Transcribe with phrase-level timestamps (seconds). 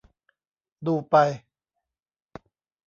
[0.85, 1.15] ดูไป